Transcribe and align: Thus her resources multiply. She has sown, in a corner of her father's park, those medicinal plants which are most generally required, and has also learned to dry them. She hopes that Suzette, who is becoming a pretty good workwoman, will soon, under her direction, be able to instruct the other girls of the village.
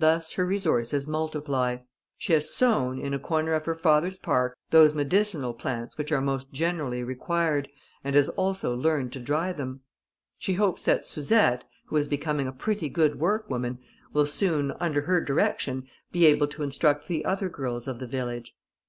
Thus 0.00 0.32
her 0.32 0.44
resources 0.44 1.06
multiply. 1.06 1.76
She 2.18 2.32
has 2.32 2.52
sown, 2.52 2.98
in 2.98 3.14
a 3.14 3.18
corner 3.20 3.54
of 3.54 3.64
her 3.66 3.76
father's 3.76 4.18
park, 4.18 4.58
those 4.70 4.92
medicinal 4.92 5.54
plants 5.54 5.96
which 5.96 6.10
are 6.10 6.20
most 6.20 6.50
generally 6.50 7.04
required, 7.04 7.68
and 8.02 8.16
has 8.16 8.28
also 8.30 8.74
learned 8.74 9.12
to 9.12 9.20
dry 9.20 9.52
them. 9.52 9.82
She 10.40 10.54
hopes 10.54 10.82
that 10.82 11.04
Suzette, 11.04 11.62
who 11.86 11.96
is 11.96 12.08
becoming 12.08 12.48
a 12.48 12.52
pretty 12.52 12.88
good 12.88 13.20
workwoman, 13.20 13.78
will 14.12 14.26
soon, 14.26 14.72
under 14.80 15.02
her 15.02 15.20
direction, 15.20 15.86
be 16.10 16.26
able 16.26 16.48
to 16.48 16.64
instruct 16.64 17.06
the 17.06 17.24
other 17.24 17.48
girls 17.48 17.86
of 17.86 18.00
the 18.00 18.08
village. 18.08 18.56